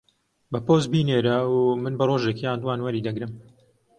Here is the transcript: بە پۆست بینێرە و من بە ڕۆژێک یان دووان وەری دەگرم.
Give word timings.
بە 0.51 0.59
پۆست 0.65 0.87
بینێرە 0.93 1.37
و 1.53 1.57
من 1.83 1.93
بە 1.99 2.05
ڕۆژێک 2.09 2.37
یان 2.45 2.59
دووان 2.61 2.79
وەری 2.81 3.05
دەگرم. 3.07 3.31